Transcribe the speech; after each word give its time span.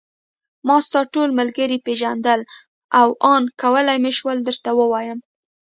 ما 0.67 0.77
ستا 0.85 1.01
ټول 1.13 1.29
ملګري 1.39 1.77
پېژندل 1.85 2.39
او 2.99 3.07
آن 3.33 3.43
کولای 3.61 3.97
مې 4.03 4.11
شول 4.17 4.37
درته 4.47 4.71
ووایم. 4.75 5.19